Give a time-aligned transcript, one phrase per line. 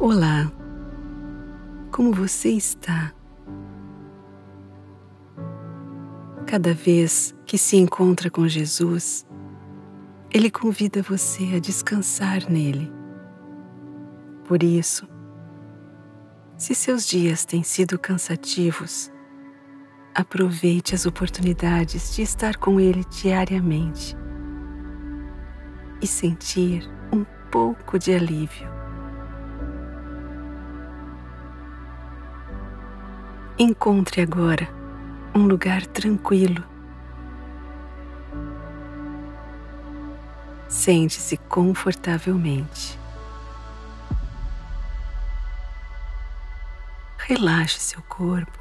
[0.00, 0.48] Olá,
[1.90, 3.12] como você está?
[6.46, 9.26] Cada vez que se encontra com Jesus,
[10.30, 12.92] Ele convida você a descansar nele.
[14.44, 15.08] Por isso,
[16.56, 19.10] se seus dias têm sido cansativos,
[20.14, 24.16] aproveite as oportunidades de estar com Ele diariamente
[26.00, 28.77] e sentir um pouco de alívio.
[33.60, 34.68] Encontre agora
[35.34, 36.64] um lugar tranquilo.
[40.68, 42.96] Sente-se confortavelmente.
[47.16, 48.60] Relaxe seu corpo,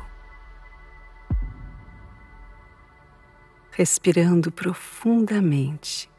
[3.69, 6.09] respirando profundamente.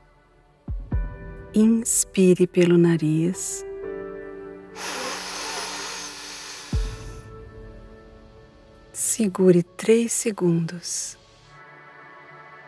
[1.52, 3.67] Inspire pelo nariz.
[9.18, 11.18] Segure três segundos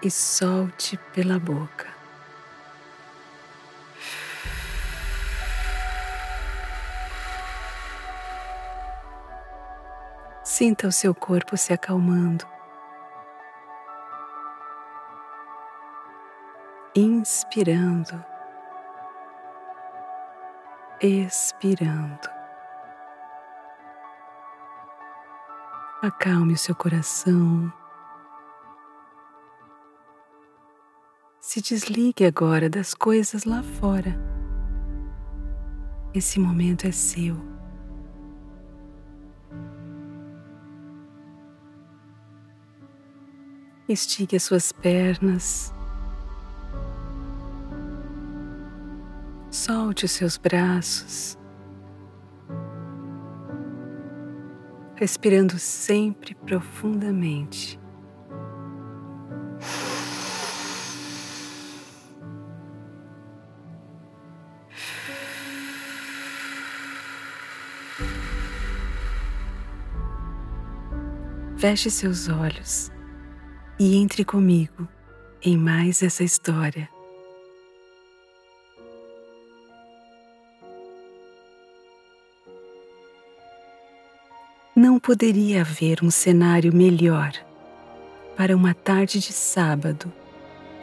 [0.02, 1.86] e solte pela boca.
[10.42, 12.44] Sinta o seu corpo se acalmando.
[16.96, 18.24] Inspirando,
[21.00, 22.39] expirando.
[26.02, 27.70] Acalme o seu coração.
[31.38, 34.18] Se desligue agora das coisas lá fora.
[36.14, 37.36] Esse momento é seu.
[43.86, 45.74] Estique as suas pernas.
[49.50, 51.39] Solte os seus braços.
[55.00, 57.80] Respirando sempre profundamente.
[71.56, 72.92] Feche seus olhos
[73.78, 74.86] e entre comigo
[75.42, 77.00] em mais essa história.
[85.00, 87.33] Poderia haver um cenário melhor
[88.37, 90.12] para uma tarde de sábado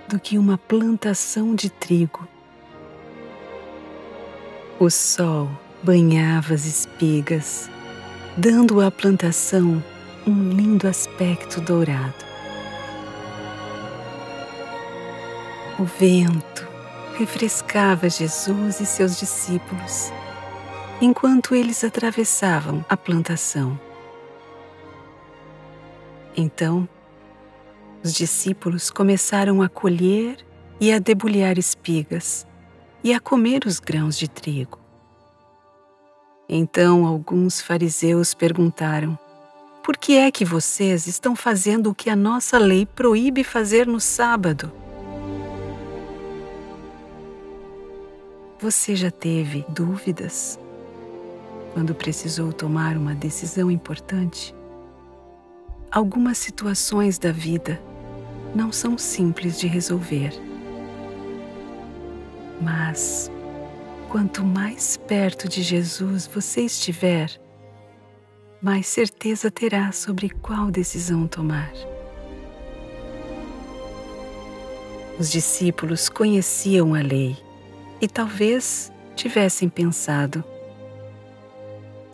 [0.10, 2.28] do que uma plantação de trigo.
[4.80, 5.50] O sol
[5.82, 7.70] banhava as espigas,
[8.36, 9.84] dando à plantação
[10.26, 12.26] um lindo aspecto dourado.
[15.80, 16.68] O vento
[17.18, 20.12] refrescava Jesus e seus discípulos
[21.00, 23.80] enquanto eles atravessavam a plantação.
[26.40, 26.88] Então,
[28.04, 30.38] os discípulos começaram a colher
[30.80, 32.46] e a debulhar espigas
[33.04, 34.80] e a comer os grãos de trigo.
[36.48, 39.18] Então alguns fariseus perguntaram:
[39.84, 44.00] Por que é que vocês estão fazendo o que a nossa lei proíbe fazer no
[44.00, 44.72] sábado?
[48.60, 50.60] Você já teve dúvidas
[51.74, 54.57] quando precisou tomar uma decisão importante?
[55.92, 57.82] Algumas situações da vida
[58.54, 60.32] não são simples de resolver.
[62.62, 63.32] Mas,
[64.10, 67.30] quanto mais perto de Jesus você estiver,
[68.62, 71.72] mais certeza terá sobre qual decisão tomar.
[75.18, 77.38] Os discípulos conheciam a lei
[78.02, 80.44] e talvez tivessem pensado: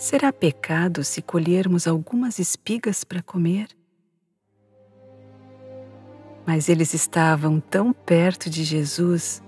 [0.03, 3.69] Será pecado se colhermos algumas espigas para comer?
[6.45, 9.41] Mas eles estavam tão perto de Jesus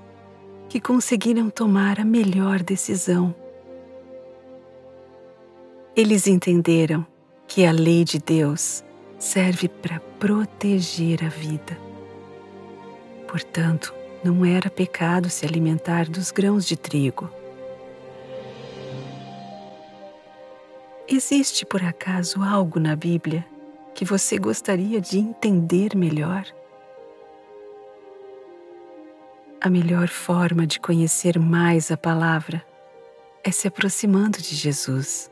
[0.70, 3.36] que conseguiram tomar a melhor decisão.
[5.94, 7.06] Eles entenderam
[7.50, 8.82] que a lei de Deus
[9.20, 11.78] serve para proteger a vida.
[13.28, 13.94] Portanto,
[14.24, 17.30] não era pecado se alimentar dos grãos de trigo.
[21.08, 23.46] Existe por acaso algo na Bíblia
[23.94, 26.44] que você gostaria de entender melhor?
[29.62, 32.66] A melhor forma de conhecer mais a palavra
[33.44, 35.30] é se aproximando de Jesus.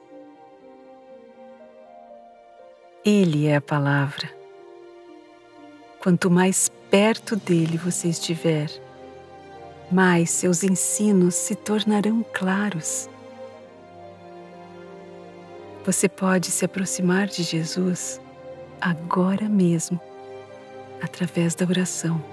[3.04, 4.30] Ele é a palavra.
[6.00, 8.69] Quanto mais perto dele você estiver,
[9.92, 13.10] mais seus ensinos se tornarão claros
[15.85, 18.21] Você pode se aproximar de Jesus
[18.80, 20.00] agora mesmo,
[21.01, 22.24] através da oração.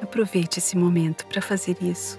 [0.00, 2.18] Aproveite esse momento para fazer isso.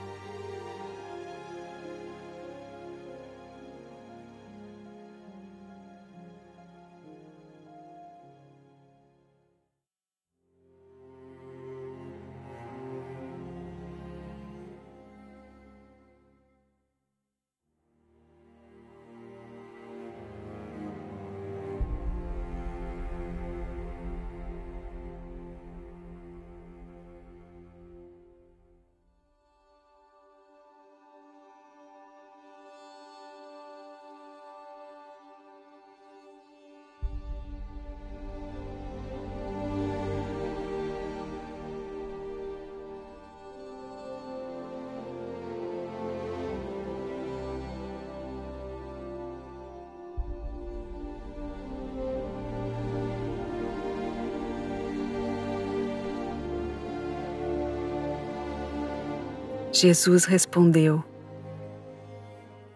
[59.76, 61.04] Jesus respondeu: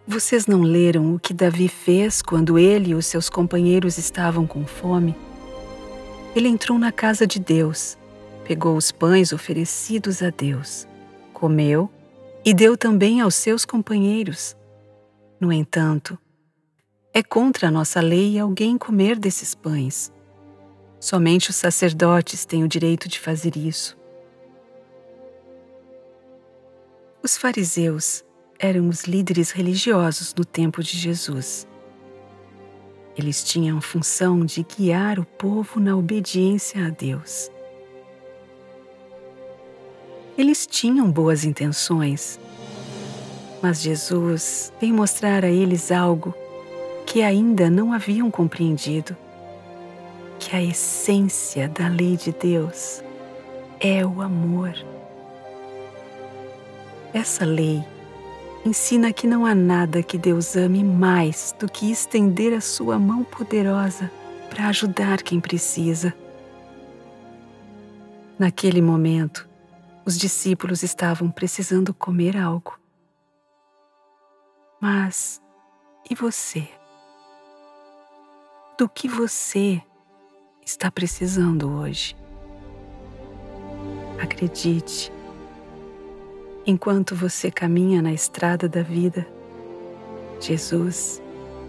[0.07, 4.65] Vocês não leram o que Davi fez quando ele e os seus companheiros estavam com
[4.65, 5.15] fome?
[6.35, 7.95] Ele entrou na casa de Deus,
[8.43, 10.87] pegou os pães oferecidos a Deus,
[11.33, 11.87] comeu
[12.43, 14.57] e deu também aos seus companheiros.
[15.39, 16.17] No entanto,
[17.13, 20.11] é contra a nossa lei alguém comer desses pães.
[20.99, 23.96] Somente os sacerdotes têm o direito de fazer isso.
[27.23, 28.23] Os fariseus
[28.59, 31.67] eram os líderes religiosos no tempo de Jesus.
[33.17, 37.49] Eles tinham a função de guiar o povo na obediência a Deus.
[40.37, 42.39] Eles tinham boas intenções,
[43.61, 46.33] mas Jesus veio mostrar a eles algo
[47.07, 49.17] que ainda não haviam compreendido:
[50.37, 53.01] que a essência da lei de Deus
[53.79, 54.75] é o amor.
[57.17, 57.83] Essa lei
[58.63, 63.23] ensina que não há nada que Deus ame mais do que estender a sua mão
[63.23, 64.11] poderosa
[64.51, 66.13] para ajudar quem precisa.
[68.37, 69.49] Naquele momento,
[70.05, 72.79] os discípulos estavam precisando comer algo.
[74.79, 75.41] Mas
[76.07, 76.69] e você?
[78.77, 79.81] Do que você
[80.63, 82.15] está precisando hoje?
[84.21, 85.11] Acredite,
[86.69, 89.25] Enquanto você caminha na estrada da vida,
[90.37, 91.21] Jesus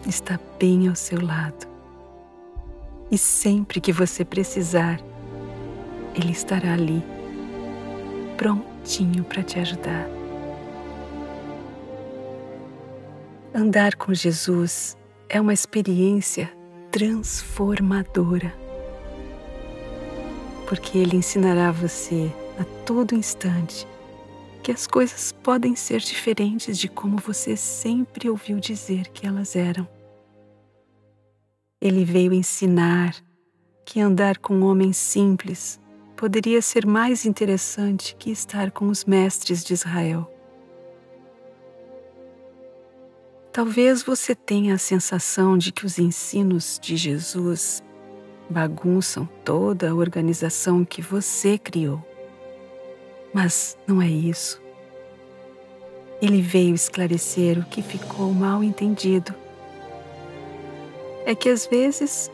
[0.05, 1.69] está bem ao seu lado.
[3.09, 5.01] E sempre que você precisar,
[6.17, 7.01] Ele estará ali,
[8.37, 10.09] prontinho para te ajudar.
[13.55, 14.97] Andar com Jesus
[15.29, 16.51] é uma experiência
[16.91, 18.53] transformadora,
[20.69, 23.87] porque Ele ensinará você a todo instante
[24.69, 29.89] que as coisas podem ser diferentes de como você sempre ouviu dizer que elas eram.
[31.81, 33.17] Ele veio ensinar
[33.83, 35.81] que andar com homens simples
[36.15, 40.31] poderia ser mais interessante que estar com os mestres de Israel.
[43.51, 47.83] Talvez você tenha a sensação de que os ensinos de Jesus
[48.51, 52.07] bagunçam toda a organização que você criou.
[53.33, 54.61] Mas não é isso.
[56.21, 59.35] Ele veio esclarecer o que ficou mal entendido.
[61.25, 62.31] É que às vezes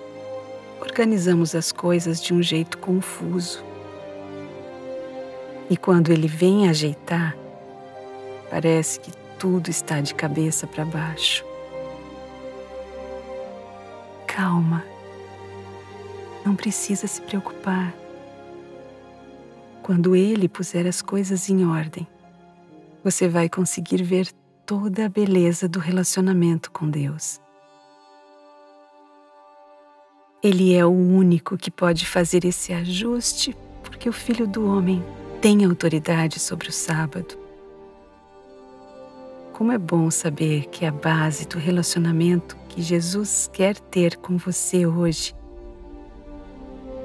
[0.81, 3.63] organizamos as coisas de um jeito confuso.
[5.69, 7.37] E quando ele vem ajeitar,
[8.51, 11.45] parece que tudo está de cabeça para baixo.
[14.27, 14.85] Calma.
[16.45, 18.04] Não precisa se preocupar.
[19.85, 22.09] Quando Ele puser as coisas em ordem,
[23.05, 24.33] você vai conseguir ver
[24.65, 27.39] toda a beleza do relacionamento com Deus.
[30.43, 35.05] Ele é o único que pode fazer esse ajuste, porque o Filho do Homem
[35.43, 37.37] tem autoridade sobre o sábado.
[39.53, 44.87] Como é bom saber que a base do relacionamento que Jesus quer ter com você
[44.87, 45.37] hoje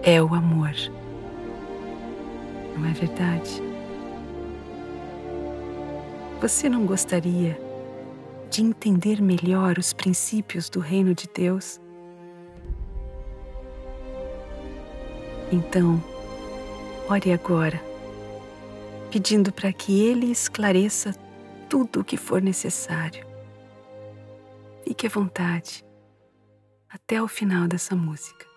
[0.01, 0.71] é o amor
[2.79, 3.62] não é verdade?
[6.41, 7.59] Você não gostaria
[8.50, 11.79] de entender melhor os princípios do Reino de Deus?
[15.51, 16.01] Então,
[17.09, 17.81] ore agora,
[19.12, 21.13] pedindo para que Ele esclareça
[21.67, 23.27] tudo o que for necessário.
[24.83, 25.83] Fique à vontade
[26.89, 28.49] até o final dessa música.